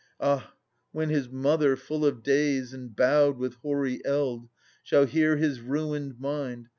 Ah! 0.19 0.53
when 0.91 1.09
his 1.09 1.29
mother, 1.29 1.75
full 1.75 2.03
of 2.07 2.23
days 2.23 2.73
and 2.73 2.95
bowed 2.95 3.37
With 3.37 3.57
hoary 3.61 4.03
eld, 4.03 4.49
shall 4.81 5.05
hear 5.05 5.37
his 5.37 5.59
ruined 5.61 6.19
mind. 6.19 6.69